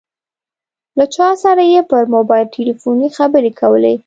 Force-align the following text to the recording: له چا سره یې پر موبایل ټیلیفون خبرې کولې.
له 0.97 1.05
چا 1.15 1.27
سره 1.43 1.63
یې 1.73 1.81
پر 1.91 2.03
موبایل 2.15 2.47
ټیلیفون 2.55 2.97
خبرې 3.17 3.51
کولې. 3.59 3.95